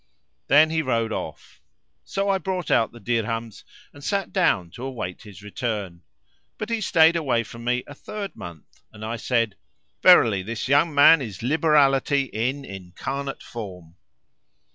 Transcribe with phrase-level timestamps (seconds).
[0.47, 1.61] Then he rode off.
[2.03, 3.63] So I brought out the dirhams
[3.93, 6.01] and sat down to await his return;
[6.57, 9.57] but he stayed away from me a third month, and I said,
[10.01, 13.95] "Verily this young man is liberality in incarnate form."